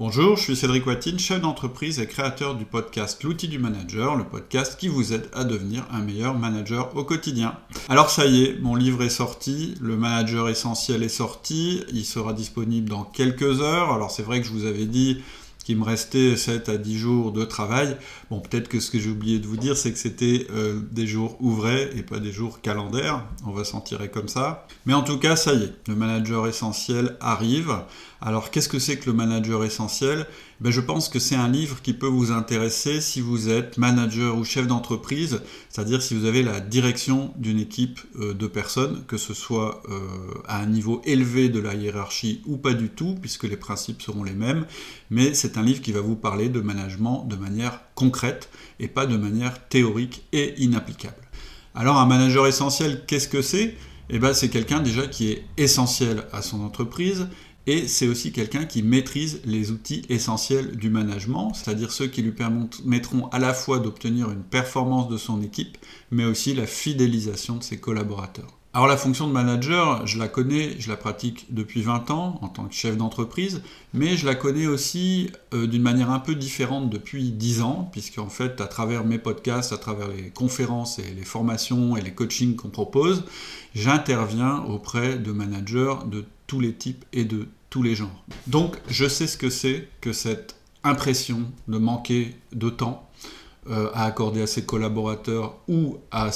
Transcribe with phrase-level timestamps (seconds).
[0.00, 4.22] Bonjour, je suis Cédric Watine, chef d'entreprise et créateur du podcast L'outil du manager, le
[4.22, 7.58] podcast qui vous aide à devenir un meilleur manager au quotidien.
[7.88, 12.32] Alors ça y est, mon livre est sorti, le manager essentiel est sorti, il sera
[12.32, 13.92] disponible dans quelques heures.
[13.92, 15.20] Alors c'est vrai que je vous avais dit
[15.74, 17.96] me restait 7 à 10 jours de travail.
[18.30, 21.06] Bon, peut-être que ce que j'ai oublié de vous dire, c'est que c'était euh, des
[21.06, 23.24] jours ouvrés et pas des jours calendaires.
[23.46, 24.66] On va s'en tirer comme ça.
[24.86, 27.74] Mais en tout cas, ça y est, le manager essentiel arrive.
[28.20, 30.26] Alors, qu'est-ce que c'est que le manager essentiel?
[30.60, 34.36] Ben, Je pense que c'est un livre qui peut vous intéresser si vous êtes manager
[34.36, 39.16] ou chef d'entreprise, c'est-à-dire si vous avez la direction d'une équipe euh, de personnes, que
[39.16, 39.98] ce soit euh,
[40.48, 44.24] à un niveau élevé de la hiérarchie ou pas du tout, puisque les principes seront
[44.24, 44.66] les mêmes.
[45.10, 48.48] Mais c'est un livre qui va vous parler de management de manière concrète
[48.80, 51.28] et pas de manière théorique et inapplicable.
[51.74, 53.76] Alors, un manager essentiel, qu'est-ce que c'est?
[54.10, 57.28] Eh ben, c'est quelqu'un déjà qui est essentiel à son entreprise
[57.66, 62.32] et c'est aussi quelqu'un qui maîtrise les outils essentiels du management, c'est-à-dire ceux qui lui
[62.32, 65.76] permettront à la fois d'obtenir une performance de son équipe,
[66.10, 68.57] mais aussi la fidélisation de ses collaborateurs.
[68.78, 72.48] Alors la fonction de manager, je la connais, je la pratique depuis 20 ans en
[72.48, 73.60] tant que chef d'entreprise,
[73.92, 78.28] mais je la connais aussi euh, d'une manière un peu différente depuis 10 ans, puisqu'en
[78.28, 82.54] fait, à travers mes podcasts, à travers les conférences et les formations et les coachings
[82.54, 83.24] qu'on propose,
[83.74, 88.24] j'interviens auprès de managers de tous les types et de tous les genres.
[88.46, 90.54] Donc je sais ce que c'est que cette
[90.84, 93.08] impression de manquer de temps
[93.70, 96.30] euh, à accorder à ses collaborateurs ou à,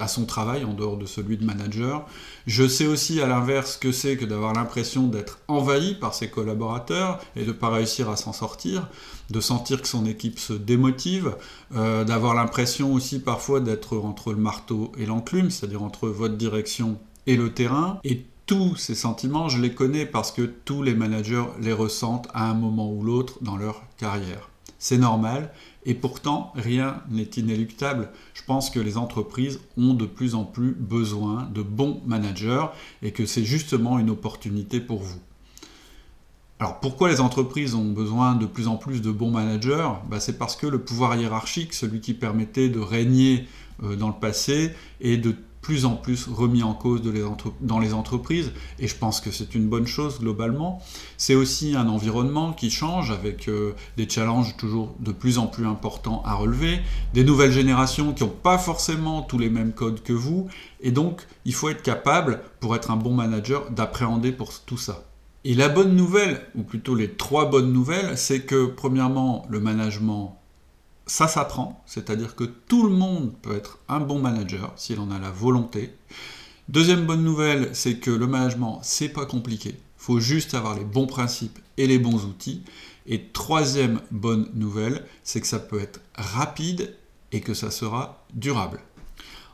[0.00, 2.06] à son travail en dehors de celui de manager.
[2.46, 7.20] Je sais aussi à l'inverse que c'est que d'avoir l'impression d'être envahi par ses collaborateurs
[7.36, 8.88] et de ne pas réussir à s'en sortir,
[9.30, 11.36] de sentir que son équipe se démotive,
[11.74, 16.98] euh, d'avoir l'impression aussi parfois d'être entre le marteau et l'enclume, c'est-à-dire entre votre direction
[17.26, 17.98] et le terrain.
[18.04, 22.50] Et tous ces sentiments, je les connais parce que tous les managers les ressentent à
[22.50, 24.50] un moment ou l'autre dans leur carrière.
[24.84, 25.50] C'est normal
[25.86, 28.10] et pourtant rien n'est inéluctable.
[28.34, 32.66] Je pense que les entreprises ont de plus en plus besoin de bons managers
[33.00, 35.18] et que c'est justement une opportunité pour vous.
[36.58, 39.88] Alors pourquoi les entreprises ont besoin de plus en plus de bons managers?
[40.10, 43.48] Bah, C'est parce que le pouvoir hiérarchique, celui qui permettait de régner
[43.82, 47.00] euh, dans le passé, est de plus en plus remis en cause
[47.62, 50.82] dans les entreprises, et je pense que c'est une bonne chose globalement.
[51.16, 55.66] C'est aussi un environnement qui change avec euh, des challenges toujours de plus en plus
[55.66, 56.80] importants à relever,
[57.14, 60.48] des nouvelles générations qui n'ont pas forcément tous les mêmes codes que vous,
[60.82, 65.04] et donc il faut être capable, pour être un bon manager, d'appréhender pour tout ça.
[65.44, 70.38] Et la bonne nouvelle, ou plutôt les trois bonnes nouvelles, c'est que premièrement, le management
[71.06, 75.18] ça s'apprend, c'est-à-dire que tout le monde peut être un bon manager s'il en a
[75.18, 75.94] la volonté.
[76.68, 79.70] Deuxième bonne nouvelle, c'est que le management, c'est pas compliqué.
[79.70, 82.62] Il faut juste avoir les bons principes et les bons outils.
[83.06, 86.94] Et troisième bonne nouvelle, c'est que ça peut être rapide
[87.32, 88.80] et que ça sera durable.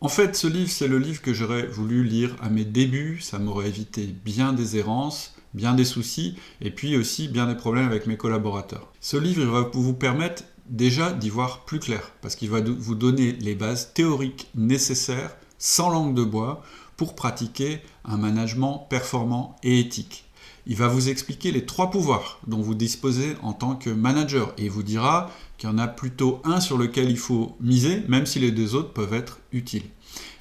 [0.00, 3.20] En fait, ce livre, c'est le livre que j'aurais voulu lire à mes débuts.
[3.20, 7.86] Ça m'aurait évité bien des errances, bien des soucis, et puis aussi bien des problèmes
[7.86, 8.92] avec mes collaborateurs.
[9.00, 13.32] Ce livre va vous permettre déjà d'y voir plus clair, parce qu'il va vous donner
[13.32, 16.62] les bases théoriques nécessaires, sans langue de bois,
[16.96, 20.24] pour pratiquer un management performant et éthique.
[20.66, 24.64] Il va vous expliquer les trois pouvoirs dont vous disposez en tant que manager, et
[24.64, 28.26] il vous dira qu'il y en a plutôt un sur lequel il faut miser, même
[28.26, 29.84] si les deux autres peuvent être utiles.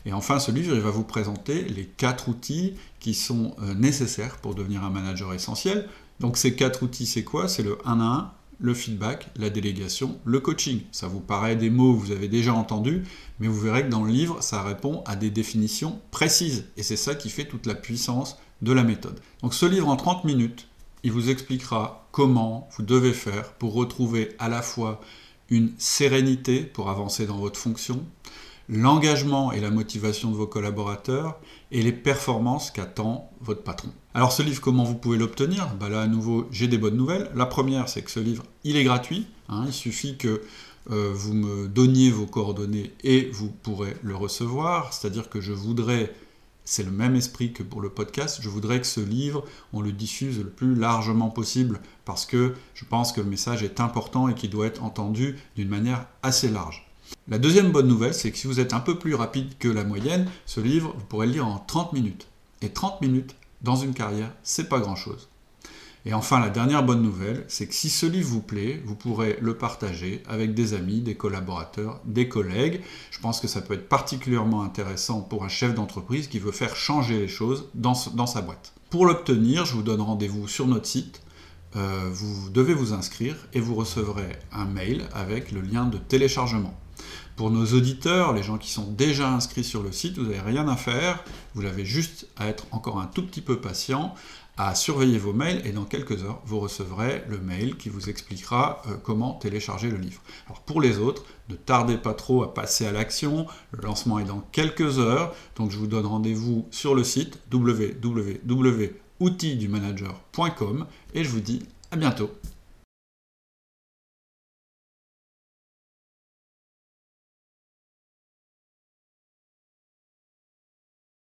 [0.05, 4.37] Et enfin, ce livre, il va vous présenter les quatre outils qui sont euh, nécessaires
[4.37, 5.87] pour devenir un manager essentiel.
[6.19, 7.47] Donc ces quatre outils, c'est quoi?
[7.47, 10.81] C'est le 1 à 1, le feedback, la délégation, le coaching.
[10.91, 13.03] Ça vous paraît des mots que vous avez déjà entendus,
[13.39, 16.65] mais vous verrez que dans le livre, ça répond à des définitions précises.
[16.77, 19.19] Et c'est ça qui fait toute la puissance de la méthode.
[19.41, 20.67] Donc ce livre en 30 minutes,
[21.03, 25.01] il vous expliquera comment vous devez faire pour retrouver à la fois
[25.49, 28.05] une sérénité pour avancer dans votre fonction,
[28.69, 31.39] l'engagement et la motivation de vos collaborateurs
[31.71, 33.91] et les performances qu'attend votre patron.
[34.13, 35.73] Alors ce livre, comment vous pouvez l'obtenir?
[35.79, 37.31] Bah Là à nouveau, j'ai des bonnes nouvelles.
[37.33, 39.25] La première, c'est que ce livre, il est gratuit.
[39.47, 39.63] Hein.
[39.67, 40.41] il suffit que
[40.89, 44.91] euh, vous me donniez vos coordonnées et vous pourrez le recevoir.
[44.91, 46.13] C'est-à-dire que je voudrais,
[46.65, 49.93] c'est le même esprit que pour le podcast, je voudrais que ce livre, on le
[49.93, 54.35] diffuse le plus largement possible parce que je pense que le message est important et
[54.35, 56.85] qu'il doit être entendu d'une manière assez large.
[57.29, 59.85] La deuxième bonne nouvelle, c'est que si vous êtes un peu plus rapide que la
[59.85, 62.27] moyenne, ce livre, vous pourrez le lire en 30 minutes.
[62.61, 65.29] Et 30 minutes dans une carrière, c'est pas grand-chose.
[66.05, 69.37] Et enfin, la dernière bonne nouvelle, c'est que si ce livre vous plaît, vous pourrez
[69.39, 72.81] le partager avec des amis, des collaborateurs, des collègues.
[73.11, 76.75] Je pense que ça peut être particulièrement intéressant pour un chef d'entreprise qui veut faire
[76.75, 78.73] changer les choses dans, sa boîte.
[78.89, 81.21] Pour l'obtenir, je vous donne rendez-vous sur notre site
[81.77, 86.77] euh, vous devez vous inscrire et vous recevrez un mail avec le lien de téléchargement.
[87.35, 90.67] Pour nos auditeurs, les gens qui sont déjà inscrits sur le site, vous n'avez rien
[90.67, 91.23] à faire,
[91.55, 94.13] vous avez juste à être encore un tout petit peu patient,
[94.57, 98.81] à surveiller vos mails et dans quelques heures, vous recevrez le mail qui vous expliquera
[98.87, 100.21] euh, comment télécharger le livre.
[100.47, 104.25] Alors pour les autres, ne tardez pas trop à passer à l'action, le lancement est
[104.25, 111.29] dans quelques heures, donc je vous donne rendez-vous sur le site www outildumanager.com et je
[111.29, 112.31] vous dis à bientôt.